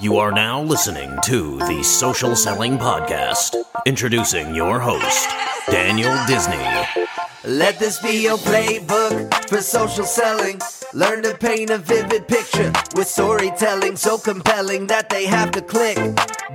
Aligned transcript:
You 0.00 0.18
are 0.18 0.32
now 0.32 0.60
listening 0.60 1.10
to 1.24 1.58
the 1.60 1.82
Social 1.82 2.36
Selling 2.36 2.76
Podcast. 2.76 3.56
Introducing 3.86 4.54
your 4.54 4.78
host, 4.78 5.30
Daniel 5.70 6.14
Disney. 6.26 6.62
Let 7.44 7.78
this 7.78 8.02
be 8.02 8.22
your 8.22 8.36
playbook 8.36 9.48
for 9.48 9.62
social 9.62 10.04
selling. 10.04 10.60
Learn 10.92 11.22
to 11.22 11.34
paint 11.34 11.70
a 11.70 11.78
vivid 11.78 12.28
picture 12.28 12.70
with 12.94 13.08
storytelling 13.08 13.96
so 13.96 14.18
compelling 14.18 14.86
that 14.88 15.08
they 15.08 15.24
have 15.24 15.52
to 15.52 15.62
click. 15.62 15.96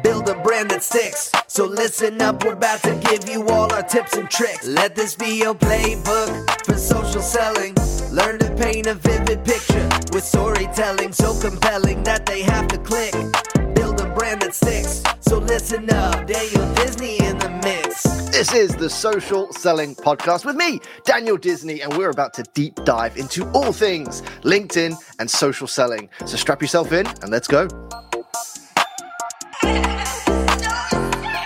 Build 0.03 0.29
a 0.29 0.35
brand 0.43 0.69
that 0.69 0.83
sticks. 0.83 1.31
So 1.47 1.65
listen 1.65 2.21
up, 2.21 2.45
we're 2.45 2.53
about 2.53 2.83
to 2.83 2.93
give 3.09 3.27
you 3.27 3.47
all 3.49 3.73
our 3.73 3.81
tips 3.81 4.15
and 4.15 4.29
tricks. 4.29 4.67
Let 4.67 4.95
this 4.95 5.15
be 5.15 5.39
your 5.39 5.55
playbook 5.55 6.65
for 6.65 6.77
social 6.77 7.23
selling. 7.23 7.75
Learn 8.11 8.39
to 8.39 8.49
paint 8.55 8.87
a 8.87 8.95
vivid 8.95 9.45
picture 9.45 9.87
with 10.11 10.23
storytelling 10.23 11.11
so 11.11 11.39
compelling 11.39 12.01
that 12.05 12.25
they 12.25 12.41
have 12.41 12.67
to 12.69 12.79
click. 12.79 13.11
Build 13.75 14.01
a 14.01 14.11
brand 14.15 14.41
that 14.41 14.55
sticks. 14.55 15.03
So 15.19 15.37
listen 15.37 15.87
up, 15.91 16.25
Daniel 16.25 16.73
Disney 16.73 17.19
in 17.19 17.37
the 17.37 17.49
mix. 17.63 18.01
This 18.31 18.51
is 18.51 18.75
the 18.75 18.89
Social 18.89 19.53
Selling 19.53 19.93
Podcast 19.93 20.43
with 20.43 20.55
me, 20.55 20.79
Daniel 21.03 21.37
Disney, 21.37 21.81
and 21.81 21.95
we're 21.95 22.09
about 22.09 22.33
to 22.33 22.43
deep 22.55 22.83
dive 22.83 23.15
into 23.15 23.47
all 23.51 23.71
things 23.71 24.23
LinkedIn 24.41 24.95
and 25.19 25.29
social 25.29 25.67
selling. 25.67 26.09
So 26.25 26.35
strap 26.35 26.63
yourself 26.63 26.91
in 26.91 27.05
and 27.05 27.29
let's 27.29 27.47
go. 27.47 27.67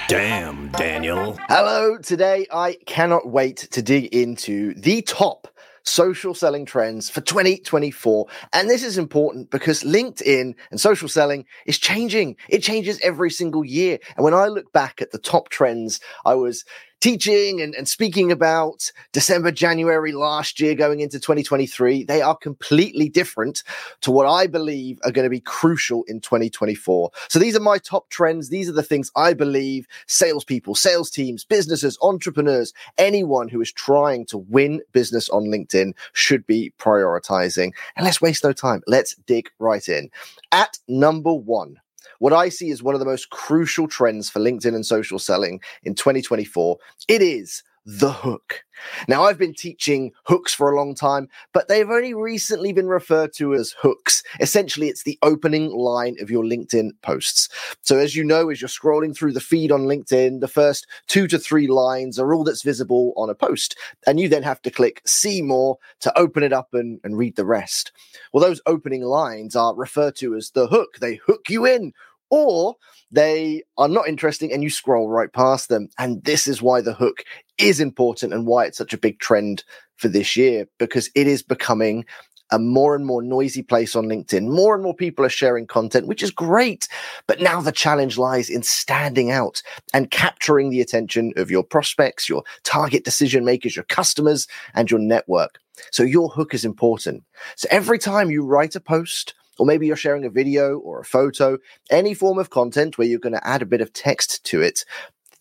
Damn, 0.07 0.69
Daniel. 0.69 1.37
Hello, 1.49 1.97
today 1.97 2.47
I 2.53 2.77
cannot 2.85 3.27
wait 3.27 3.57
to 3.71 3.81
dig 3.81 4.13
into 4.15 4.75
the 4.75 5.01
top 5.01 5.49
social 5.83 6.33
selling 6.33 6.65
trends 6.65 7.09
for 7.09 7.21
2024. 7.21 8.27
And 8.53 8.69
this 8.69 8.83
is 8.83 8.97
important 8.97 9.51
because 9.51 9.83
LinkedIn 9.83 10.55
and 10.71 10.79
social 10.79 11.07
selling 11.07 11.45
is 11.65 11.77
changing. 11.77 12.37
It 12.49 12.63
changes 12.63 12.99
every 13.01 13.29
single 13.29 13.65
year. 13.65 13.99
And 14.15 14.23
when 14.23 14.33
I 14.33 14.47
look 14.47 14.71
back 14.71 15.01
at 15.01 15.11
the 15.11 15.19
top 15.19 15.49
trends 15.49 15.99
I 16.25 16.35
was 16.35 16.65
teaching 17.03 17.59
and, 17.59 17.75
and 17.75 17.89
speaking 17.89 18.31
about 18.31 18.89
December, 19.11 19.51
January 19.51 20.13
last 20.13 20.61
year 20.61 20.73
going 20.73 21.01
into 21.01 21.19
2023, 21.19 22.05
they 22.05 22.21
are 22.21 22.37
completely 22.37 23.09
different 23.09 23.61
to 23.99 24.09
what 24.09 24.25
I 24.25 24.47
believe 24.47 24.99
are 25.03 25.11
going 25.11 25.25
to 25.25 25.29
be 25.29 25.41
crucial 25.41 26.05
in 26.07 26.21
2024. 26.21 27.11
So 27.27 27.39
these 27.39 27.57
are 27.57 27.59
my 27.59 27.77
top 27.77 28.09
trends. 28.09 28.47
These 28.47 28.69
are 28.69 28.73
the 28.73 28.81
things 28.81 29.11
I 29.17 29.33
believe 29.33 29.85
salespeople, 30.07 30.75
sales 30.75 31.09
teams, 31.09 31.43
businesses, 31.43 31.97
entrepreneurs, 32.01 32.71
anyone 32.97 33.49
who 33.49 33.59
is 33.59 33.73
trying 33.73 34.25
to 34.27 34.37
win 34.37 34.81
business 34.93 35.27
on 35.27 35.47
LinkedIn 35.47 35.95
should 36.13 36.47
be 36.47 36.71
prioritizing. 36.79 37.73
And 37.97 38.05
let's 38.05 38.21
waste 38.21 38.45
no 38.45 38.53
time. 38.53 38.81
Let's 38.87 39.13
dig 39.27 39.49
right 39.59 39.89
in. 39.89 40.09
At 40.53 40.77
number 40.87 41.33
one, 41.33 41.81
what 42.23 42.31
I 42.31 42.47
see 42.47 42.69
is 42.69 42.81
one 42.81 42.95
of 42.95 42.99
the 42.99 43.05
most 43.05 43.31
crucial 43.31 43.85
trends 43.85 44.29
for 44.29 44.39
LinkedIn 44.39 44.73
and 44.73 44.85
social 44.85 45.19
selling 45.19 45.59
in 45.83 45.93
2024. 45.93 46.77
It 47.09 47.21
is 47.21 47.63
the 47.85 48.13
hook. 48.13 48.63
Now, 49.07 49.23
I've 49.23 49.37
been 49.37 49.53
teaching 49.53 50.13
hooks 50.23 50.53
for 50.53 50.71
a 50.71 50.75
long 50.75 50.95
time, 50.95 51.27
but 51.53 51.67
they've 51.67 51.89
only 51.89 52.13
recently 52.13 52.71
been 52.71 52.87
referred 52.87 53.33
to 53.33 53.53
as 53.53 53.75
hooks. 53.77 54.23
Essentially, 54.39 54.87
it's 54.87 55.03
the 55.03 55.19
opening 55.21 55.69
line 55.71 56.15
of 56.21 56.31
your 56.31 56.43
LinkedIn 56.43 56.91
posts. 57.01 57.49
So, 57.81 57.97
as 57.97 58.15
you 58.15 58.23
know, 58.23 58.49
as 58.49 58.61
you're 58.61 58.69
scrolling 58.69 59.15
through 59.15 59.33
the 59.33 59.41
feed 59.41 59.71
on 59.71 59.81
LinkedIn, 59.81 60.39
the 60.39 60.47
first 60.47 60.87
two 61.07 61.27
to 61.27 61.37
three 61.37 61.67
lines 61.67 62.17
are 62.17 62.33
all 62.33 62.45
that's 62.45 62.63
visible 62.63 63.13
on 63.17 63.29
a 63.29 63.35
post. 63.35 63.77
And 64.07 64.19
you 64.19 64.29
then 64.29 64.43
have 64.43 64.61
to 64.61 64.71
click 64.71 65.01
see 65.05 65.41
more 65.41 65.77
to 65.99 66.17
open 66.17 66.43
it 66.43 66.53
up 66.53 66.73
and, 66.73 66.99
and 67.03 67.17
read 67.17 67.35
the 67.35 67.45
rest. 67.45 67.91
Well, 68.31 68.43
those 68.43 68.61
opening 68.65 69.03
lines 69.03 69.55
are 69.55 69.75
referred 69.75 70.15
to 70.17 70.35
as 70.35 70.51
the 70.51 70.67
hook. 70.67 70.99
They 70.99 71.15
hook 71.15 71.49
you 71.49 71.65
in 71.65 71.93
or 72.33 72.75
they 73.11 73.61
are 73.77 73.87
not 73.87 74.07
interesting 74.07 74.51
and 74.51 74.63
you 74.63 74.71
scroll 74.71 75.07
right 75.07 75.31
past 75.31 75.69
them. 75.69 75.87
And 75.99 76.23
this 76.23 76.47
is 76.47 76.63
why 76.63 76.81
the 76.81 76.95
hook 76.95 77.23
is 77.59 77.79
important 77.79 78.33
and 78.33 78.47
why 78.47 78.65
it's 78.65 78.79
such 78.79 78.91
a 78.91 78.97
big 78.97 79.19
trend 79.19 79.63
for 79.97 80.07
this 80.07 80.35
year 80.35 80.65
because 80.79 81.11
it 81.13 81.27
is 81.27 81.43
becoming 81.43 82.05
a 82.49 82.57
more 82.57 82.95
and 82.95 83.05
more 83.05 83.21
noisy 83.21 83.61
place 83.61 83.95
on 83.95 84.05
LinkedIn. 84.05 84.49
More 84.49 84.73
and 84.73 84.83
more 84.83 84.95
people 84.95 85.23
are 85.23 85.29
sharing 85.29 85.67
content, 85.67 86.07
which 86.07 86.23
is 86.23 86.31
great. 86.31 86.87
But 87.27 87.39
now 87.39 87.61
the 87.61 87.71
challenge 87.71 88.17
lies 88.17 88.49
in 88.49 88.63
standing 88.63 89.29
out 89.29 89.61
and 89.93 90.09
capturing 90.09 90.71
the 90.71 90.81
attention 90.81 91.33
of 91.35 91.51
your 91.51 91.63
prospects, 91.63 92.27
your 92.27 92.43
target 92.63 93.05
decision 93.05 93.45
makers, 93.45 93.75
your 93.75 93.85
customers, 93.85 94.47
and 94.73 94.89
your 94.89 94.99
network. 94.99 95.59
So 95.91 96.01
your 96.01 96.29
hook 96.29 96.55
is 96.55 96.65
important. 96.65 97.23
So 97.57 97.67
every 97.69 97.99
time 97.99 98.31
you 98.31 98.43
write 98.43 98.75
a 98.75 98.79
post, 98.79 99.35
or 99.59 99.65
maybe 99.65 99.87
you're 99.87 99.95
sharing 99.95 100.25
a 100.25 100.29
video 100.29 100.77
or 100.79 100.99
a 100.99 101.05
photo, 101.05 101.57
any 101.89 102.13
form 102.13 102.39
of 102.39 102.49
content 102.49 102.97
where 102.97 103.07
you're 103.07 103.19
going 103.19 103.33
to 103.35 103.47
add 103.47 103.61
a 103.61 103.67
bit 103.67 103.81
of 103.81 103.93
text 103.93 104.43
to 104.45 104.61
it, 104.61 104.85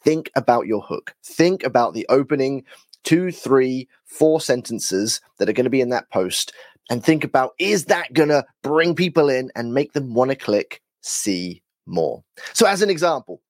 think 0.03 0.31
about 0.37 0.67
your 0.67 0.83
hook. 0.83 1.15
Think 1.25 1.65
about 1.65 1.95
the 1.95 2.07
opening 2.09 2.65
two, 3.05 3.33
three, 3.33 3.89
four 4.05 4.41
sentences 4.41 5.21
that 5.39 5.49
are 5.49 5.53
going 5.53 5.65
to 5.65 5.71
be 5.71 5.81
in 5.81 5.89
that 5.91 6.11
post 6.11 6.53
and 6.91 7.03
think 7.03 7.25
about 7.25 7.53
is 7.59 7.87
that 7.87 8.13
going 8.13 8.29
to 8.29 8.45
bring 8.63 8.95
people 8.95 9.29
in 9.29 9.51
and 9.55 9.75
make 9.75 9.93
them 9.93 10.15
want 10.15 10.31
to 10.31 10.37
click 10.37 10.83
see 11.01 11.63
more? 11.87 12.23
So, 12.53 12.67
as 12.67 12.83
an 12.83 12.91
example, 12.91 13.41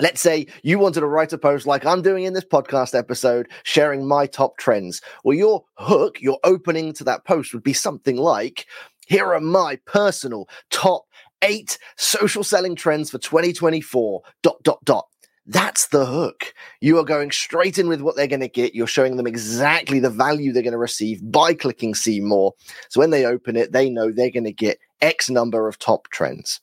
Let's 0.00 0.22
say 0.22 0.46
you 0.62 0.78
wanted 0.78 1.00
to 1.00 1.06
write 1.06 1.34
a 1.34 1.38
post 1.38 1.66
like 1.66 1.84
I'm 1.84 2.00
doing 2.00 2.24
in 2.24 2.32
this 2.32 2.46
podcast 2.46 2.98
episode, 2.98 3.46
sharing 3.62 4.08
my 4.08 4.26
top 4.26 4.56
trends. 4.56 5.02
Well, 5.22 5.36
your 5.36 5.64
hook, 5.76 6.20
your 6.22 6.38
opening 6.44 6.94
to 6.94 7.04
that 7.04 7.26
post 7.26 7.52
would 7.52 7.62
be 7.62 7.74
something 7.74 8.16
like 8.16 8.66
here 9.12 9.34
are 9.34 9.40
my 9.40 9.76
personal 9.84 10.48
top 10.70 11.04
eight 11.42 11.76
social 11.98 12.42
selling 12.42 12.74
trends 12.74 13.10
for 13.10 13.18
2024. 13.18 14.22
Dot, 14.42 14.62
dot, 14.62 14.82
dot. 14.86 15.06
That's 15.44 15.88
the 15.88 16.06
hook. 16.06 16.54
You 16.80 16.96
are 16.96 17.04
going 17.04 17.30
straight 17.30 17.76
in 17.76 17.88
with 17.88 18.00
what 18.00 18.16
they're 18.16 18.26
going 18.26 18.40
to 18.40 18.48
get. 18.48 18.74
You're 18.74 18.86
showing 18.86 19.18
them 19.18 19.26
exactly 19.26 19.98
the 19.98 20.08
value 20.08 20.50
they're 20.50 20.62
going 20.62 20.72
to 20.72 20.78
receive 20.78 21.20
by 21.30 21.52
clicking 21.52 21.94
see 21.94 22.20
more. 22.20 22.54
So 22.88 23.00
when 23.00 23.10
they 23.10 23.26
open 23.26 23.54
it, 23.54 23.72
they 23.72 23.90
know 23.90 24.10
they're 24.10 24.30
going 24.30 24.44
to 24.44 24.52
get 24.52 24.78
X 25.02 25.28
number 25.28 25.68
of 25.68 25.78
top 25.78 26.08
trends. 26.08 26.62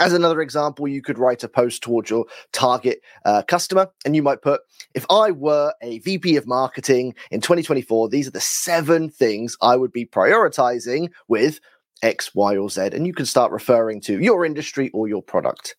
As 0.00 0.12
another 0.12 0.40
example, 0.40 0.88
you 0.88 1.00
could 1.00 1.20
write 1.20 1.44
a 1.44 1.48
post 1.48 1.80
towards 1.82 2.10
your 2.10 2.26
target 2.52 3.00
uh, 3.24 3.42
customer, 3.46 3.88
and 4.04 4.16
you 4.16 4.24
might 4.24 4.42
put, 4.42 4.60
If 4.92 5.06
I 5.08 5.30
were 5.30 5.72
a 5.82 6.00
VP 6.00 6.36
of 6.36 6.48
marketing 6.48 7.14
in 7.30 7.40
2024, 7.40 8.08
these 8.08 8.26
are 8.26 8.32
the 8.32 8.40
seven 8.40 9.08
things 9.08 9.56
I 9.62 9.76
would 9.76 9.92
be 9.92 10.04
prioritizing 10.04 11.10
with 11.28 11.60
X, 12.02 12.34
Y, 12.34 12.56
or 12.56 12.68
Z. 12.68 12.90
And 12.92 13.06
you 13.06 13.12
can 13.12 13.26
start 13.26 13.52
referring 13.52 14.00
to 14.02 14.20
your 14.20 14.44
industry 14.44 14.90
or 14.90 15.08
your 15.08 15.22
product. 15.22 15.76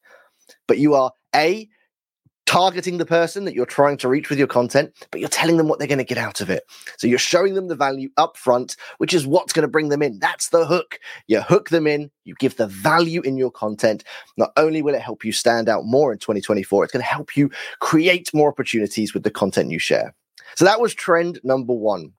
But 0.68 0.78
you 0.78 0.96
are 0.96 1.12
A, 1.36 1.68
targeting 2.46 2.98
the 2.98 3.06
person 3.06 3.44
that 3.46 3.56
you're 3.56 3.66
trying 3.66 3.98
to 3.98 4.08
reach 4.08 4.30
with 4.30 4.38
your 4.38 4.48
content, 4.48 4.94
but 5.12 5.20
you're 5.20 5.30
telling 5.30 5.58
them 5.58 5.68
what 5.68 5.80
they're 5.80 5.88
going 5.88 5.98
to 5.98 6.04
get 6.04 6.18
out 6.18 6.42
of 6.42 6.50
it. 6.50 6.64
So 6.98 7.08
you're 7.08 7.18
showing 7.18 7.56
them 7.56 7.68
the 7.68 7.76
value 7.76 8.10
up 8.18 8.38
front, 8.38 8.76
which 8.98 9.14
is 9.14 9.26
what's 9.26 9.54
going 9.54 9.64
to 9.64 9.72
bring 9.72 9.90
them 9.90 10.02
in. 10.02 10.20
That's 10.20 10.50
the 10.50 10.66
hook. 10.66 11.00
You 11.28 11.42
hook 11.42 11.70
them 11.70 11.88
in, 11.88 12.12
you 12.24 12.36
give 12.40 12.58
the 12.58 12.68
value 12.68 13.22
in 13.22 13.38
your 13.38 13.52
content. 13.52 14.04
Not 14.38 14.52
only 14.58 14.82
will 14.82 14.96
it 14.96 15.02
help 15.02 15.26
you 15.26 15.32
stand 15.32 15.70
out 15.70 15.86
more 15.86 16.14
in 16.14 16.20
2024, 16.20 16.84
it's 16.84 16.94
going 16.94 17.04
to 17.04 17.10
help 17.10 17.36
you 17.36 17.50
create 17.80 18.34
more 18.34 18.50
opportunities 18.50 19.14
with 19.14 19.24
the 19.24 19.32
content 19.32 19.72
you 19.72 19.80
share. 19.80 20.14
So 20.56 20.66
that 20.66 20.80
was 20.80 20.94
trend 20.94 21.40
number 21.44 21.74
one. 21.74 22.14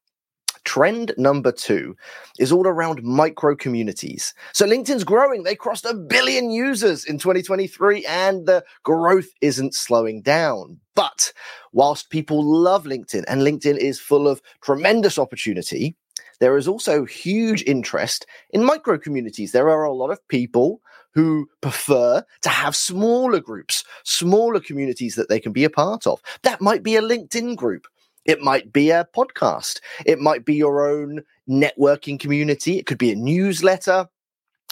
Trend 0.66 1.15
number 1.16 1.53
two 1.53 1.97
is 2.38 2.50
all 2.50 2.66
around 2.66 3.03
micro 3.03 3.54
communities. 3.54 4.34
So 4.53 4.66
LinkedIn's 4.66 5.04
growing. 5.04 5.44
They 5.44 5.54
crossed 5.54 5.84
a 5.84 5.94
billion 5.94 6.50
users 6.50 7.04
in 7.04 7.19
2023 7.19 8.04
and 8.04 8.47
the 8.47 8.65
growth 8.82 9.28
isn't 9.41 9.75
slowing 9.75 10.22
down. 10.22 10.81
But 10.97 11.32
whilst 11.72 12.10
people 12.10 12.44
love 12.44 12.84
LinkedIn 12.84 13.25
and 13.28 13.43
LinkedIn 13.43 13.78
is 13.78 14.00
full 14.00 14.27
of 14.27 14.43
tremendous 14.60 15.19
opportunity, 15.19 15.94
there 16.41 16.56
is 16.56 16.66
also 16.66 17.04
huge 17.04 17.62
interest 17.65 18.27
in 18.51 18.65
micro 18.65 18.98
communities. 18.98 19.53
There 19.53 19.71
are 19.71 19.84
a 19.84 19.95
lot 19.95 20.10
of 20.10 20.27
people 20.28 20.80
who 21.15 21.48
prefer 21.63 22.22
to 22.42 22.48
have 22.48 22.77
smaller 22.77 23.41
groups, 23.41 23.84
smaller 24.04 24.60
communities 24.60 25.15
that 25.15 25.28
they 25.28 25.41
can 25.41 25.53
be 25.53 25.65
a 25.65 25.71
part 25.71 26.07
of. 26.07 26.21
That 26.42 26.60
might 26.60 26.83
be 26.83 26.97
a 26.97 27.03
LinkedIn 27.03 27.57
group. 27.57 27.86
It 28.27 28.41
might 28.41 28.73
be 28.73 28.91
a 28.91 29.07
podcast. 29.17 29.81
It 30.05 30.19
might 30.19 30.45
be 30.45 30.55
your 30.55 30.89
own 30.89 31.23
networking 31.49 32.19
community. 32.19 32.78
It 32.78 32.87
could 32.87 32.99
be 32.99 33.13
a 33.13 33.17
newsletter. 33.17 34.09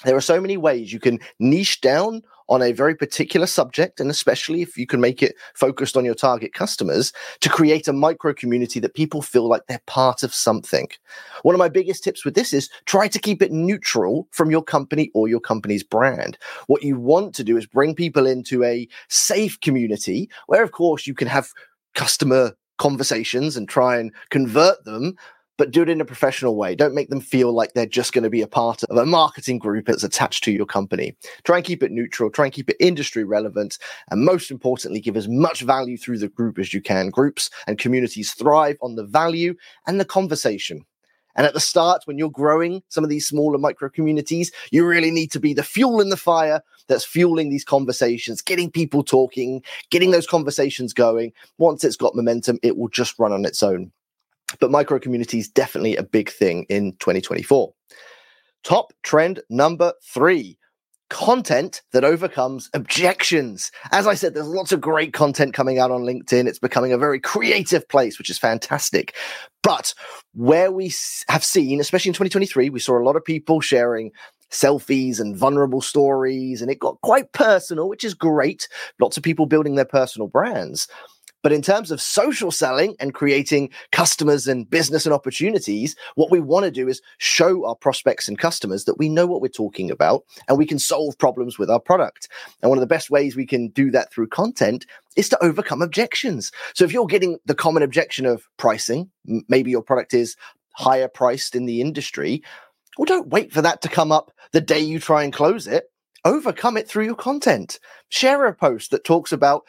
There 0.04 0.16
are 0.16 0.20
so 0.20 0.40
many 0.40 0.56
ways 0.56 0.92
you 0.92 1.00
can 1.00 1.20
niche 1.38 1.80
down 1.80 2.22
on 2.48 2.60
a 2.60 2.72
very 2.72 2.94
particular 2.94 3.46
subject, 3.46 4.00
and 4.00 4.10
especially 4.10 4.60
if 4.60 4.76
you 4.76 4.86
can 4.86 5.00
make 5.00 5.22
it 5.22 5.34
focused 5.54 5.96
on 5.96 6.04
your 6.04 6.14
target 6.14 6.52
customers 6.52 7.10
to 7.40 7.48
create 7.48 7.88
a 7.88 7.92
micro 7.92 8.34
community 8.34 8.80
that 8.80 8.94
people 8.94 9.22
feel 9.22 9.48
like 9.48 9.62
they're 9.66 9.80
part 9.86 10.22
of 10.22 10.34
something. 10.34 10.88
One 11.42 11.54
of 11.54 11.58
my 11.58 11.70
biggest 11.70 12.04
tips 12.04 12.22
with 12.22 12.34
this 12.34 12.52
is 12.52 12.68
try 12.84 13.08
to 13.08 13.18
keep 13.18 13.40
it 13.40 13.52
neutral 13.52 14.28
from 14.30 14.50
your 14.50 14.62
company 14.62 15.10
or 15.14 15.26
your 15.26 15.40
company's 15.40 15.82
brand. 15.82 16.36
What 16.66 16.82
you 16.82 16.98
want 16.98 17.34
to 17.36 17.44
do 17.44 17.56
is 17.56 17.66
bring 17.66 17.94
people 17.94 18.26
into 18.26 18.62
a 18.62 18.86
safe 19.08 19.58
community 19.60 20.28
where, 20.46 20.62
of 20.62 20.72
course, 20.72 21.06
you 21.06 21.14
can 21.14 21.28
have 21.28 21.48
customer 21.94 22.54
conversations 22.78 23.56
and 23.56 23.68
try 23.68 23.96
and 23.98 24.12
convert 24.30 24.84
them. 24.84 25.16
but 25.56 25.70
do 25.70 25.82
it 25.82 25.88
in 25.88 26.00
a 26.00 26.04
professional 26.04 26.56
way. 26.56 26.74
Don't 26.74 26.94
make 26.94 27.10
them 27.10 27.20
feel 27.20 27.52
like 27.52 27.74
they're 27.74 27.86
just 27.86 28.12
going 28.12 28.24
to 28.24 28.30
be 28.30 28.42
a 28.42 28.46
part 28.48 28.82
of 28.84 28.96
a 28.96 29.06
marketing 29.06 29.58
group 29.58 29.86
that's 29.86 30.02
attached 30.02 30.42
to 30.44 30.52
your 30.52 30.66
company. 30.66 31.16
Try 31.44 31.58
and 31.58 31.64
keep 31.64 31.82
it 31.82 31.92
neutral, 31.92 32.30
try 32.30 32.46
and 32.46 32.54
keep 32.54 32.68
it 32.68 32.76
industry 32.80 33.24
relevant, 33.24 33.78
and 34.10 34.24
most 34.24 34.50
importantly, 34.50 35.00
give 35.00 35.16
as 35.16 35.28
much 35.28 35.60
value 35.60 35.96
through 35.96 36.18
the 36.18 36.28
group 36.28 36.58
as 36.58 36.74
you 36.74 36.80
can. 36.80 37.10
Groups 37.10 37.50
and 37.66 37.78
communities 37.78 38.34
thrive 38.34 38.76
on 38.82 38.96
the 38.96 39.04
value 39.04 39.54
and 39.86 40.00
the 40.00 40.04
conversation. 40.04 40.84
And 41.36 41.46
at 41.46 41.54
the 41.54 41.60
start, 41.60 42.02
when 42.04 42.18
you're 42.18 42.30
growing 42.30 42.82
some 42.88 43.04
of 43.04 43.10
these 43.10 43.26
smaller 43.26 43.58
micro 43.58 43.88
communities, 43.88 44.52
you 44.70 44.86
really 44.86 45.10
need 45.10 45.32
to 45.32 45.40
be 45.40 45.54
the 45.54 45.62
fuel 45.62 46.00
in 46.00 46.08
the 46.08 46.16
fire 46.16 46.62
that's 46.88 47.04
fueling 47.04 47.50
these 47.50 47.64
conversations, 47.64 48.40
getting 48.40 48.70
people 48.70 49.02
talking, 49.02 49.62
getting 49.90 50.10
those 50.10 50.26
conversations 50.26 50.92
going. 50.92 51.32
Once 51.58 51.84
it's 51.84 51.96
got 51.96 52.14
momentum, 52.14 52.58
it 52.62 52.76
will 52.76 52.88
just 52.88 53.18
run 53.18 53.32
on 53.32 53.44
its 53.44 53.62
own. 53.62 53.90
But 54.60 54.70
micro 54.70 54.98
communities 54.98 55.48
definitely 55.48 55.96
a 55.96 56.02
big 56.02 56.30
thing 56.30 56.64
in 56.68 56.92
2024. 56.92 57.72
Top 58.62 58.92
trend 59.02 59.40
number 59.50 59.92
three 60.02 60.58
content 61.10 61.82
that 61.92 62.04
overcomes 62.04 62.70
objections. 62.74 63.70
As 63.92 64.06
I 64.06 64.14
said, 64.14 64.34
there's 64.34 64.48
lots 64.48 64.72
of 64.72 64.80
great 64.80 65.12
content 65.12 65.54
coming 65.54 65.78
out 65.78 65.90
on 65.90 66.02
LinkedIn. 66.02 66.46
It's 66.46 66.58
becoming 66.58 66.92
a 66.92 66.98
very 66.98 67.20
creative 67.20 67.88
place, 67.88 68.18
which 68.18 68.30
is 68.30 68.38
fantastic. 68.38 69.14
But 69.62 69.94
where 70.32 70.72
we 70.72 70.92
have 71.28 71.44
seen, 71.44 71.80
especially 71.80 72.10
in 72.10 72.14
2023, 72.14 72.70
we 72.70 72.80
saw 72.80 72.98
a 72.98 73.04
lot 73.04 73.16
of 73.16 73.24
people 73.24 73.60
sharing 73.60 74.12
selfies 74.50 75.20
and 75.20 75.36
vulnerable 75.36 75.80
stories, 75.80 76.62
and 76.62 76.70
it 76.70 76.78
got 76.78 77.00
quite 77.02 77.32
personal, 77.32 77.88
which 77.88 78.04
is 78.04 78.14
great. 78.14 78.68
Lots 79.00 79.16
of 79.16 79.22
people 79.22 79.46
building 79.46 79.74
their 79.74 79.84
personal 79.84 80.28
brands. 80.28 80.88
But 81.44 81.52
in 81.52 81.60
terms 81.60 81.90
of 81.90 82.00
social 82.00 82.50
selling 82.50 82.96
and 82.98 83.12
creating 83.12 83.68
customers 83.92 84.48
and 84.48 84.68
business 84.68 85.04
and 85.04 85.12
opportunities, 85.12 85.94
what 86.14 86.30
we 86.30 86.40
want 86.40 86.64
to 86.64 86.70
do 86.70 86.88
is 86.88 87.02
show 87.18 87.66
our 87.66 87.76
prospects 87.76 88.28
and 88.28 88.38
customers 88.38 88.86
that 88.86 88.96
we 88.96 89.10
know 89.10 89.26
what 89.26 89.42
we're 89.42 89.48
talking 89.48 89.90
about 89.90 90.24
and 90.48 90.56
we 90.56 90.64
can 90.64 90.78
solve 90.78 91.18
problems 91.18 91.58
with 91.58 91.68
our 91.68 91.78
product. 91.78 92.28
And 92.62 92.70
one 92.70 92.78
of 92.78 92.80
the 92.80 92.86
best 92.86 93.10
ways 93.10 93.36
we 93.36 93.44
can 93.44 93.68
do 93.68 93.90
that 93.90 94.10
through 94.10 94.28
content 94.28 94.86
is 95.16 95.28
to 95.28 95.44
overcome 95.44 95.82
objections. 95.82 96.50
So 96.74 96.86
if 96.86 96.94
you're 96.94 97.04
getting 97.04 97.36
the 97.44 97.54
common 97.54 97.82
objection 97.82 98.24
of 98.24 98.48
pricing, 98.56 99.10
maybe 99.46 99.70
your 99.70 99.82
product 99.82 100.14
is 100.14 100.36
higher 100.70 101.08
priced 101.08 101.54
in 101.54 101.66
the 101.66 101.82
industry, 101.82 102.42
well, 102.96 103.04
don't 103.04 103.28
wait 103.28 103.52
for 103.52 103.60
that 103.60 103.82
to 103.82 103.90
come 103.90 104.12
up 104.12 104.32
the 104.52 104.62
day 104.62 104.80
you 104.80 104.98
try 104.98 105.24
and 105.24 105.32
close 105.32 105.66
it 105.66 105.90
overcome 106.24 106.76
it 106.76 106.88
through 106.88 107.04
your 107.04 107.14
content. 107.14 107.78
Share 108.08 108.46
a 108.46 108.54
post 108.54 108.90
that 108.90 109.04
talks 109.04 109.32
about 109.32 109.64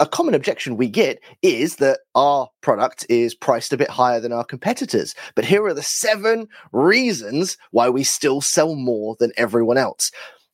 a 0.00 0.06
common 0.06 0.34
objection 0.34 0.76
we 0.76 0.88
get 0.88 1.20
is 1.42 1.76
that 1.76 2.00
our 2.14 2.48
product 2.60 3.06
is 3.08 3.34
priced 3.34 3.72
a 3.72 3.76
bit 3.76 3.90
higher 3.90 4.20
than 4.20 4.32
our 4.32 4.44
competitors. 4.44 5.14
But 5.34 5.44
here 5.44 5.64
are 5.64 5.74
the 5.74 5.82
seven 5.82 6.48
reasons 6.72 7.56
why 7.70 7.88
we 7.88 8.04
still 8.04 8.40
sell 8.40 8.74
more 8.74 9.16
than 9.20 9.32
everyone 9.36 9.78
else 9.78 10.10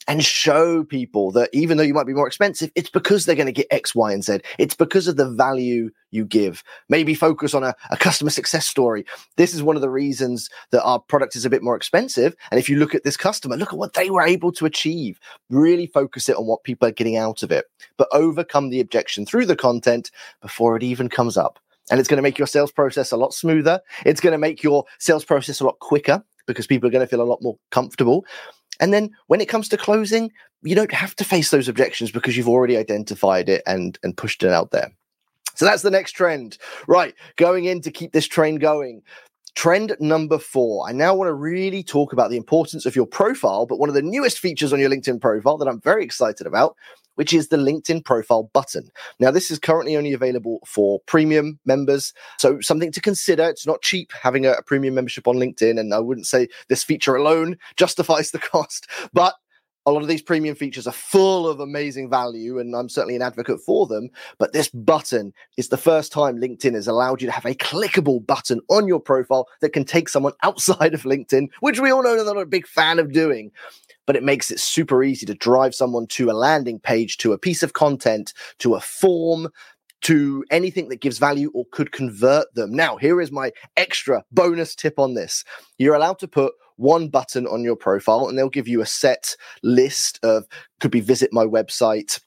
and 0.09 0.25
show 0.25 0.83
people 0.83 1.31
that 1.33 1.51
even 1.53 1.77
though 1.77 1.85
you 1.85 1.93
might 1.93 2.07
be 2.07 2.15
more 2.15 2.27
expensive, 2.27 2.73
it's 2.75 2.89
because 2.89 3.27
they're 3.27 3.37
going 3.37 3.47
to 3.47 3.53
get 3.53 3.67
X, 3.71 3.95
Y, 3.95 4.11
and 4.11 4.25
Z. 4.25 4.41
It's 4.59 4.75
because 4.75 5.07
of 5.07 5.17
the 5.17 5.29
value 5.31 5.91
you 6.11 6.25
give. 6.25 6.65
Maybe 6.89 7.15
focus 7.15 7.53
on 7.53 7.63
a, 7.63 7.75
a, 7.91 7.99
customer 7.99 8.31
success 8.31 8.67
story. 8.67 9.05
This 9.37 9.53
is 9.53 9.63
one 9.63 9.77
of 9.77 9.83
the 9.83 9.91
reasons 9.91 10.49
that 10.71 10.83
our 10.83 10.99
product 10.99 11.37
is 11.37 11.45
a 11.45 11.51
bit 11.51 11.63
more 11.63 11.77
expensive. 11.77 12.35
And 12.51 12.59
if 12.59 12.71
you 12.71 12.79
look 12.79 12.95
at 12.95 13.05
this 13.05 13.19
customer, 13.19 13.57
look 13.57 13.73
at 13.73 13.79
what 13.79 13.93
they 13.93 14.09
were 14.09 14.23
able 14.23 14.51
to 14.53 14.65
achieve. 14.65 15.21
Really 15.51 15.87
focus 15.87 16.31
it 16.31 16.37
on 16.37 16.47
what 16.47 16.65
people 16.65 16.89
are 16.89 16.93
getting 16.93 17.19
out 17.19 17.43
of 17.43 17.53
it, 17.53 17.67
but 17.99 18.09
overcome 18.11 18.71
the 18.71 18.81
objection 18.81 19.27
through 19.27 19.45
the 19.45 19.57
content 19.57 20.11
before 20.41 20.75
it 20.75 20.83
even 20.83 21.11
comes 21.11 21.37
up. 21.37 21.59
And 21.91 22.01
it's 22.01 22.09
going 22.09 22.17
to 22.17 22.23
make 22.23 22.39
your 22.39 22.47
sales 22.47 22.73
process 22.73 23.13
a 23.13 23.17
lot 23.17 23.35
smoother. 23.35 23.81
It's 24.07 24.21
going 24.21 24.33
to 24.33 24.39
make 24.39 24.63
your 24.63 24.85
sales 24.99 25.25
process 25.25 25.61
a 25.61 25.65
lot 25.65 25.79
quicker 25.81 26.25
because 26.47 26.67
people 26.67 26.89
are 26.89 26.91
going 26.91 27.05
to 27.05 27.09
feel 27.09 27.23
a 27.23 27.25
lot 27.25 27.43
more 27.43 27.59
comfortable. 27.71 28.25
And 28.81 28.93
then 28.93 29.11
when 29.27 29.41
it 29.41 29.49
comes 29.49 29.69
to 29.69 29.77
closing, 29.77 30.31
you 30.63 30.75
don't 30.75 30.93
have 30.93 31.15
to 31.17 31.25
face 31.25 31.51
those 31.51 31.69
objections 31.69 32.11
because 32.11 32.37
you've 32.37 32.49
already 32.49 32.77
identified 32.77 33.49
it 33.49 33.63
and, 33.67 33.99
and 34.03 34.17
pushed 34.17 34.43
it 34.43 34.51
out 34.51 34.71
there. 34.71 34.93
So 35.55 35.65
that's 35.65 35.83
the 35.83 35.91
next 35.91 36.13
trend. 36.13 36.59
Right, 36.87 37.15
going 37.37 37.65
in 37.65 37.81
to 37.83 37.91
keep 37.91 38.13
this 38.13 38.27
train 38.27 38.57
going. 38.57 39.03
Trend 39.55 39.97
number 39.99 40.39
four. 40.39 40.89
I 40.89 40.93
now 40.93 41.17
want 41.17 41.29
to 41.29 41.35
really 41.35 41.83
talk 41.83 42.13
about 42.13 42.31
the 42.31 42.37
importance 42.37 42.87
of 42.87 42.95
your 42.95 43.07
profile, 43.07 43.67
but 43.67 43.81
one 43.81 43.89
of 43.89 43.95
the 43.97 44.03
newest 44.03 44.39
features 44.39 44.73
on 44.73 44.79
your 44.79 44.89
LinkedIn 44.89 45.21
profile 45.21 45.59
that 45.59 45.67
I'm 45.67 45.81
very 45.81 46.05
excited 46.05 46.47
about, 46.47 46.77
which 47.19 47.35
is 47.35 47.49
the 47.49 47.57
LinkedIn 47.57 48.05
profile 48.05 48.49
button. 48.53 48.89
Now, 49.19 49.33
this 49.33 49.51
is 49.51 49.59
currently 49.59 49.97
only 49.97 50.13
available 50.13 50.61
for 50.65 51.01
premium 51.01 51.59
members. 51.67 52.15
So, 52.39 52.61
something 52.61 52.93
to 52.93 53.01
consider. 53.01 53.49
It's 53.49 53.67
not 53.67 53.83
cheap 53.83 54.13
having 54.13 54.47
a, 54.47 54.53
a 54.53 54.63
premium 54.63 54.95
membership 54.95 55.27
on 55.27 55.35
LinkedIn. 55.35 55.81
And 55.81 55.93
I 55.93 55.99
wouldn't 55.99 56.29
say 56.29 56.47
this 56.69 56.85
feature 56.85 57.17
alone 57.17 57.57
justifies 57.77 58.31
the 58.31 58.39
cost, 58.39 58.87
but 59.13 59.35
a 59.85 59.91
lot 59.91 60.03
of 60.03 60.09
these 60.09 60.23
premium 60.23 60.55
features 60.55 60.87
are 60.87 60.93
full 60.93 61.49
of 61.49 61.59
amazing 61.59 62.09
value, 62.09 62.61
and 62.61 62.77
I'm 62.77 62.89
certainly 62.89 63.17
an 63.17 63.23
advocate 63.23 63.61
for 63.65 63.87
them. 63.87 64.11
But 64.39 64.53
this 64.53 64.69
button 64.69 65.33
is 65.57 65.71
the 65.71 65.77
first 65.77 66.13
time 66.13 66.37
LinkedIn 66.37 66.75
has 66.75 66.87
allowed 66.87 67.21
you 67.21 67.27
to 67.27 67.33
have 67.33 67.47
a 67.47 67.55
clickable 67.55 68.25
button 68.25 68.61
on 68.69 68.87
your 68.87 69.01
profile 69.01 69.49
that 69.61 69.73
can 69.73 69.85
take 69.85 70.09
someone 70.09 70.35
outside 70.45 70.95
of 70.95 71.03
LinkedIn, 71.03 71.49
which 71.61 71.81
we 71.81 71.91
all 71.91 72.05
know 72.05 72.15
they're 72.15 72.33
not 72.33 72.41
a 72.41 72.47
big 72.47 72.67
fan 72.67 73.01
of 73.01 73.13
doing 73.13 73.51
but 74.09 74.17
it 74.17 74.25
makes 74.25 74.51
it 74.51 74.59
super 74.59 75.05
easy 75.05 75.27
to 75.27 75.35
drive 75.35 75.75
someone 75.75 76.07
to 76.07 76.31
a 76.31 76.33
landing 76.33 76.81
page, 76.81 77.19
to 77.19 77.35
a 77.35 77.39
piece 77.39 77.63
of 77.63 77.75
content, 77.75 78.33
to 78.59 78.75
a 78.75 78.81
form, 78.81 79.51
to 80.01 80.43
anything 80.51 80.89
that 80.89 81.03
gives 81.03 81.19
value 81.19 81.51
or 81.53 81.67
could 81.73 81.93
convert 81.93 82.47
them. 82.55 82.73
Now, 82.73 82.97
here 82.97 83.21
is 83.21 83.31
my 83.31 83.53
extra 83.77 84.25
bonus 84.33 84.75
tip 84.75 84.99
on 84.99 85.13
this. 85.13 85.45
You're 85.77 85.95
allowed 85.95 86.19
to 86.21 86.27
put 86.27 86.55
one 86.77 87.09
button 87.09 87.47
on 87.49 87.63
your 87.63 87.77
profile 87.77 88.29
and 88.29 88.39
they'll 88.39 88.49
give 88.49 88.67
you 88.67 88.81
a 88.81 88.87
set 88.87 89.37
list 89.63 90.19
of 90.23 90.47
could 90.81 90.91
be 90.91 91.01
visit 91.01 91.31
my 91.31 91.45
website 91.45 92.19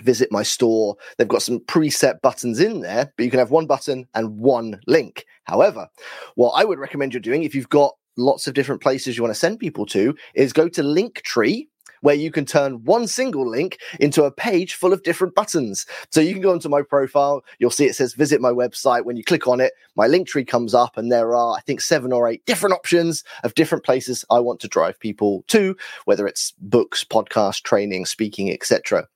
visit 0.00 0.30
my 0.30 0.44
store 0.44 0.94
they've 1.16 1.26
got 1.26 1.42
some 1.42 1.58
preset 1.58 2.20
buttons 2.22 2.60
in 2.60 2.80
there 2.82 3.12
but 3.16 3.24
you 3.24 3.30
can 3.30 3.40
have 3.40 3.50
one 3.50 3.66
button 3.66 4.06
and 4.14 4.38
one 4.38 4.78
link 4.86 5.26
however 5.44 5.88
what 6.36 6.52
i 6.52 6.64
would 6.64 6.78
recommend 6.78 7.12
you're 7.12 7.20
doing 7.20 7.42
if 7.42 7.52
you've 7.52 7.68
got 7.68 7.96
lots 8.18 8.46
of 8.46 8.54
different 8.54 8.82
places 8.82 9.16
you 9.16 9.22
want 9.22 9.34
to 9.34 9.38
send 9.40 9.58
people 9.58 9.86
to 9.86 10.14
is 10.34 10.52
go 10.52 10.68
to 10.68 10.82
Linktree 10.82 11.68
where 12.00 12.14
you 12.14 12.30
can 12.30 12.44
turn 12.44 12.84
one 12.84 13.06
single 13.06 13.48
link 13.48 13.78
into 14.00 14.24
a 14.24 14.30
page 14.30 14.74
full 14.74 14.92
of 14.92 15.02
different 15.02 15.34
buttons. 15.34 15.86
So 16.10 16.20
you 16.20 16.32
can 16.32 16.42
go 16.42 16.52
into 16.52 16.68
my 16.68 16.82
profile, 16.82 17.42
you'll 17.58 17.70
see 17.70 17.86
it 17.86 17.96
says 17.96 18.14
visit 18.14 18.40
my 18.40 18.50
website. 18.50 19.04
When 19.04 19.16
you 19.16 19.24
click 19.24 19.48
on 19.48 19.60
it, 19.60 19.72
my 19.96 20.06
Linktree 20.06 20.46
comes 20.46 20.74
up, 20.74 20.96
and 20.96 21.10
there 21.10 21.34
are, 21.34 21.56
I 21.56 21.60
think, 21.60 21.80
seven 21.80 22.12
or 22.12 22.28
eight 22.28 22.44
different 22.46 22.74
options 22.74 23.24
of 23.44 23.54
different 23.54 23.84
places 23.84 24.24
I 24.30 24.40
want 24.40 24.60
to 24.60 24.68
drive 24.68 25.00
people 25.00 25.44
to, 25.48 25.76
whether 26.04 26.26
it's 26.26 26.52
books, 26.60 27.04
podcasts, 27.04 27.62
training, 27.62 28.06
speaking, 28.06 28.52
etc. 28.52 29.08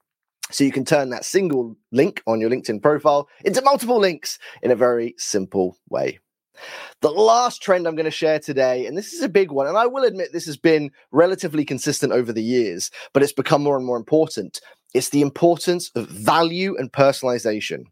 So 0.51 0.65
you 0.65 0.73
can 0.73 0.85
turn 0.85 1.11
that 1.11 1.25
single 1.25 1.77
link 1.93 2.23
on 2.27 2.41
your 2.41 2.51
LinkedIn 2.51 2.83
profile 2.83 3.29
into 3.45 3.63
multiple 3.63 3.99
links 3.99 4.39
in 4.63 4.71
a 4.71 4.77
very 4.77 5.15
simple 5.17 5.79
way. 5.89 6.19
The 7.01 7.11
last 7.11 7.63
trend 7.63 7.87
I'm 7.87 7.97
going 7.97 8.05
to 8.05 8.11
share 8.11 8.39
today, 8.39 8.87
and 8.87 8.97
this 8.97 9.13
is 9.13 9.23
a 9.23 9.29
big 9.29 9.51
one, 9.51 9.67
and 9.67 9.77
I 9.77 9.87
will 9.87 10.05
admit 10.05 10.33
this 10.33 10.47
has 10.47 10.57
been 10.57 10.91
relatively 11.11 11.65
consistent 11.65 12.13
over 12.13 12.33
the 12.33 12.43
years, 12.43 12.91
but 13.13 13.23
it's 13.23 13.33
become 13.33 13.63
more 13.63 13.77
and 13.77 13.87
more 13.87 13.97
important. 13.97 14.61
It's 14.95 15.09
the 15.09 15.23
importance 15.23 15.91
of 15.95 16.09
value 16.09 16.77
and 16.77 16.93
personalization. 16.93 17.85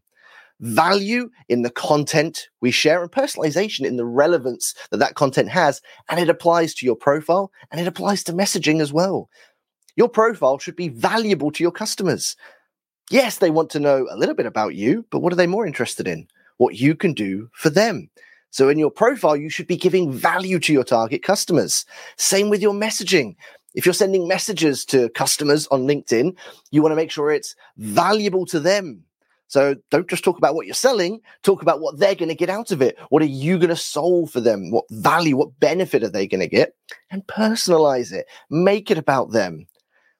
Value 0.59 1.31
in 1.49 1.63
the 1.63 1.71
content 1.71 2.47
we 2.61 2.69
share 2.69 3.01
and 3.01 3.11
personalization 3.11 3.83
in 3.83 3.97
the 3.97 4.05
relevance 4.05 4.75
that 4.91 4.97
that 4.97 5.15
content 5.15 5.49
has. 5.49 5.81
And 6.07 6.19
it 6.19 6.29
applies 6.29 6.75
to 6.75 6.85
your 6.85 6.95
profile 6.95 7.51
and 7.71 7.81
it 7.81 7.87
applies 7.87 8.23
to 8.25 8.33
messaging 8.33 8.79
as 8.79 8.93
well. 8.93 9.27
Your 9.95 10.07
profile 10.07 10.59
should 10.59 10.75
be 10.75 10.89
valuable 10.89 11.51
to 11.51 11.63
your 11.63 11.71
customers. 11.71 12.35
Yes, 13.09 13.39
they 13.39 13.49
want 13.49 13.71
to 13.71 13.79
know 13.79 14.07
a 14.11 14.15
little 14.15 14.35
bit 14.35 14.45
about 14.45 14.75
you, 14.75 15.05
but 15.09 15.19
what 15.19 15.33
are 15.33 15.35
they 15.35 15.47
more 15.47 15.65
interested 15.65 16.07
in? 16.07 16.27
What 16.57 16.75
you 16.75 16.95
can 16.95 17.13
do 17.13 17.49
for 17.53 17.71
them. 17.71 18.11
So 18.51 18.69
in 18.69 18.77
your 18.77 18.91
profile, 18.91 19.35
you 19.35 19.49
should 19.49 19.67
be 19.67 19.77
giving 19.77 20.11
value 20.11 20.59
to 20.59 20.73
your 20.73 20.83
target 20.83 21.23
customers. 21.23 21.85
Same 22.17 22.49
with 22.49 22.61
your 22.61 22.73
messaging. 22.73 23.35
If 23.73 23.85
you're 23.85 23.93
sending 23.93 24.27
messages 24.27 24.85
to 24.85 25.09
customers 25.09 25.67
on 25.67 25.87
LinkedIn, 25.87 26.35
you 26.71 26.81
want 26.81 26.91
to 26.91 26.97
make 26.97 27.11
sure 27.11 27.31
it's 27.31 27.55
valuable 27.77 28.45
to 28.47 28.59
them. 28.59 29.03
So 29.47 29.75
don't 29.89 30.09
just 30.09 30.23
talk 30.23 30.37
about 30.37 30.55
what 30.55 30.65
you're 30.65 30.73
selling, 30.75 31.19
talk 31.43 31.61
about 31.61 31.81
what 31.81 31.99
they're 31.99 32.15
going 32.15 32.29
to 32.29 32.35
get 32.35 32.49
out 32.49 32.71
of 32.71 32.81
it. 32.81 32.97
What 33.09 33.21
are 33.21 33.25
you 33.25 33.57
going 33.57 33.69
to 33.69 33.75
solve 33.75 34.31
for 34.31 34.39
them? 34.39 34.71
What 34.71 34.85
value, 34.91 35.35
what 35.35 35.59
benefit 35.59 36.03
are 36.03 36.09
they 36.09 36.27
going 36.27 36.39
to 36.39 36.47
get? 36.47 36.73
And 37.09 37.27
personalize 37.27 38.13
it. 38.13 38.27
Make 38.49 38.91
it 38.91 38.97
about 38.97 39.31
them 39.31 39.67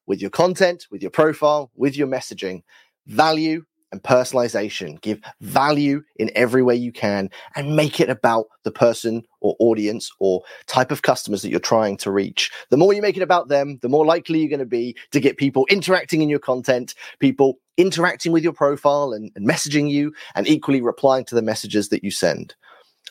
with 0.06 0.22
your 0.22 0.32
content, 0.32 0.88
with 0.92 1.02
your 1.02 1.12
profile, 1.12 1.72
with 1.76 1.96
your 1.96 2.08
messaging. 2.08 2.64
Value 3.08 3.64
and 3.92 4.02
personalization. 4.04 5.00
Give 5.02 5.22
value 5.42 6.04
in 6.18 6.32
every 6.36 6.64
way 6.64 6.76
you 6.76 6.92
can 6.92 7.30
and 7.56 7.76
make 7.76 8.00
it 8.00 8.10
about 8.10 8.48
the 8.64 8.72
person 8.72 9.24
or 9.42 9.56
audience 9.60 10.12
or 10.20 10.44
type 10.68 10.92
of 10.92 11.02
customers 11.02 11.42
that 11.42 11.50
you're 11.50 11.60
trying 11.60 11.98
to 11.98 12.12
reach. 12.12 12.52
The 12.70 12.78
more 12.78 12.94
you 12.94 13.02
make 13.02 13.18
it 13.18 13.24
about 13.24 13.48
them, 13.48 13.80
the 13.82 13.90
more 13.90 14.06
likely 14.06 14.40
you're 14.40 14.50
going 14.50 14.60
to 14.60 14.66
be 14.66 14.96
to 15.12 15.20
get 15.20 15.38
people 15.38 15.66
interacting 15.70 16.22
in 16.22 16.30
your 16.30 16.40
content, 16.40 16.96
people 17.20 17.60
interacting 17.78 18.32
with 18.32 18.44
your 18.44 18.54
profile 18.54 19.14
and, 19.14 19.32
and 19.36 19.48
messaging 19.48 19.90
you, 19.90 20.14
and 20.36 20.48
equally 20.48 20.82
replying 20.82 21.26
to 21.26 21.36
the 21.36 21.42
messages 21.42 21.90
that 21.90 22.04
you 22.04 22.12
send. 22.12 22.56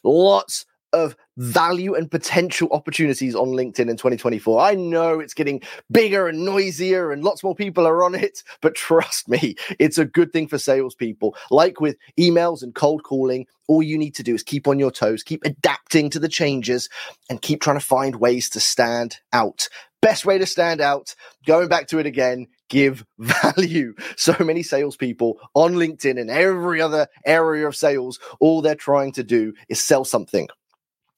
Lots 0.05 0.65
of 0.93 1.17
value 1.37 1.95
and 1.95 2.11
potential 2.11 2.69
opportunities 2.73 3.35
on 3.35 3.49
LinkedIn 3.49 3.89
in 3.89 3.97
2024. 3.97 4.61
I 4.61 4.75
know 4.75 5.21
it's 5.21 5.35
getting 5.35 5.63
bigger 5.91 6.29
and 6.29 6.45
noisier 6.45 7.13
and 7.13 7.25
lots 7.25 7.43
more 7.43 7.55
people 7.55 7.87
are 7.87 8.05
on 8.05 8.15
it, 8.15 8.43
but 8.61 8.75
trust 8.75 9.29
me, 9.29 9.55
it's 9.79 9.99
a 9.99 10.05
good 10.05 10.33
thing 10.33 10.49
for 10.49 10.59
salespeople. 10.59 11.37
Like 11.51 11.81
with 11.81 11.97
emails 12.19 12.63
and 12.63 12.75
cold 12.75 13.03
calling, 13.05 13.47
all 13.69 13.83
you 13.83 13.97
need 13.97 14.15
to 14.17 14.23
do 14.23 14.35
is 14.35 14.43
keep 14.43 14.67
on 14.67 14.79
your 14.79 14.91
toes, 14.91 15.23
keep 15.23 15.45
adapting 15.45 16.11
to 16.11 16.19
the 16.19 16.29
changes, 16.29 16.89
and 17.29 17.41
keep 17.41 17.61
trying 17.61 17.79
to 17.79 17.85
find 17.85 18.17
ways 18.17 18.51
to 18.51 18.61
stand 18.61 19.19
out. 19.33 19.69
Best 20.03 20.25
way 20.25 20.39
to 20.39 20.47
stand 20.47 20.81
out, 20.81 21.15
going 21.47 21.69
back 21.69 21.87
to 21.89 21.99
it 21.99 22.07
again, 22.07 22.47
give 22.71 23.05
value. 23.19 23.95
So 24.17 24.35
many 24.41 24.63
salespeople 24.63 25.39
on 25.55 25.75
LinkedIn 25.75 26.19
and 26.19 26.31
every 26.31 26.81
other 26.81 27.07
area 27.27 27.69
of 27.69 27.77
sales, 27.77 28.19
all 28.41 28.63
they're 28.63 28.75
trying 28.75 29.13
to 29.13 29.23
do 29.23 29.53
is 29.69 29.79
sell 29.79 30.05
something. 30.05 30.49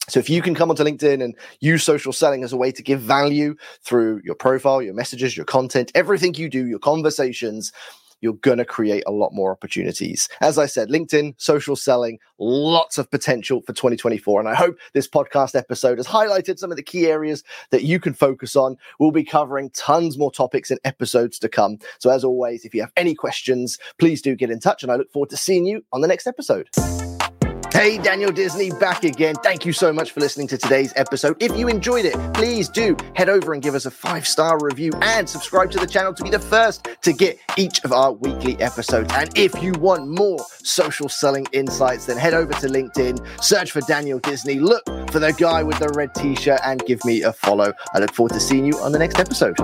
So 0.08 0.18
if 0.18 0.28
you 0.28 0.42
can 0.42 0.54
come 0.54 0.68
onto 0.68 0.82
LinkedIn 0.82 1.22
and 1.22 1.36
use 1.60 1.84
social 1.84 2.12
selling 2.12 2.42
as 2.42 2.52
a 2.52 2.56
way 2.56 2.72
to 2.72 2.82
give 2.82 3.00
value 3.00 3.54
through 3.82 4.20
your 4.24 4.34
profile, 4.34 4.82
your 4.82 4.94
messages, 4.94 5.36
your 5.36 5.46
content, 5.46 5.92
everything 5.94 6.34
you 6.34 6.48
do, 6.48 6.66
your 6.66 6.80
conversations, 6.80 7.72
you're 8.22 8.34
going 8.34 8.58
to 8.58 8.64
create 8.64 9.02
a 9.06 9.12
lot 9.12 9.34
more 9.34 9.50
opportunities. 9.50 10.28
As 10.40 10.56
I 10.56 10.66
said, 10.66 10.88
LinkedIn, 10.88 11.34
social 11.36 11.76
selling, 11.76 12.18
lots 12.38 12.96
of 12.96 13.10
potential 13.10 13.60
for 13.62 13.72
2024. 13.72 14.40
And 14.40 14.48
I 14.48 14.54
hope 14.54 14.78
this 14.94 15.08
podcast 15.08 15.54
episode 15.54 15.98
has 15.98 16.06
highlighted 16.06 16.58
some 16.58 16.70
of 16.70 16.76
the 16.76 16.82
key 16.82 17.06
areas 17.06 17.42
that 17.70 17.82
you 17.82 18.00
can 18.00 18.14
focus 18.14 18.56
on. 18.56 18.76
We'll 18.98 19.10
be 19.10 19.24
covering 19.24 19.70
tons 19.70 20.16
more 20.16 20.32
topics 20.32 20.70
in 20.70 20.78
episodes 20.84 21.38
to 21.40 21.48
come. 21.48 21.78
So, 21.98 22.10
as 22.10 22.24
always, 22.24 22.64
if 22.64 22.74
you 22.74 22.80
have 22.80 22.92
any 22.96 23.14
questions, 23.14 23.78
please 23.98 24.22
do 24.22 24.34
get 24.36 24.50
in 24.50 24.60
touch. 24.60 24.82
And 24.82 24.90
I 24.90 24.96
look 24.96 25.12
forward 25.12 25.30
to 25.30 25.36
seeing 25.36 25.66
you 25.66 25.84
on 25.92 26.00
the 26.00 26.08
next 26.08 26.26
episode. 26.26 26.68
Hey, 27.72 27.96
Daniel 27.96 28.30
Disney 28.30 28.70
back 28.70 29.02
again. 29.02 29.34
Thank 29.42 29.64
you 29.64 29.72
so 29.72 29.94
much 29.94 30.10
for 30.10 30.20
listening 30.20 30.46
to 30.48 30.58
today's 30.58 30.92
episode. 30.94 31.42
If 31.42 31.56
you 31.56 31.68
enjoyed 31.68 32.04
it, 32.04 32.14
please 32.34 32.68
do 32.68 32.94
head 33.14 33.30
over 33.30 33.54
and 33.54 33.62
give 33.62 33.74
us 33.74 33.86
a 33.86 33.90
five 33.90 34.28
star 34.28 34.58
review 34.60 34.92
and 35.00 35.26
subscribe 35.26 35.70
to 35.70 35.78
the 35.78 35.86
channel 35.86 36.12
to 36.12 36.22
be 36.22 36.28
the 36.28 36.38
first 36.38 36.86
to 37.00 37.14
get 37.14 37.38
each 37.56 37.82
of 37.82 37.90
our 37.90 38.12
weekly 38.12 38.60
episodes. 38.60 39.10
And 39.14 39.36
if 39.36 39.62
you 39.62 39.72
want 39.72 40.06
more 40.06 40.38
social 40.62 41.08
selling 41.08 41.46
insights, 41.52 42.04
then 42.06 42.18
head 42.18 42.34
over 42.34 42.52
to 42.52 42.66
LinkedIn, 42.66 43.42
search 43.42 43.72
for 43.72 43.80
Daniel 43.80 44.18
Disney, 44.18 44.58
look 44.58 44.84
for 45.10 45.18
the 45.18 45.32
guy 45.32 45.62
with 45.62 45.78
the 45.78 45.88
red 45.96 46.14
t 46.14 46.36
shirt, 46.36 46.60
and 46.64 46.84
give 46.84 47.02
me 47.06 47.22
a 47.22 47.32
follow. 47.32 47.72
I 47.94 48.00
look 48.00 48.12
forward 48.12 48.34
to 48.34 48.40
seeing 48.40 48.66
you 48.66 48.78
on 48.80 48.92
the 48.92 48.98
next 48.98 49.18
episode. 49.18 49.56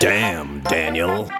Damn, 0.00 0.60
Daniel. 0.62 1.30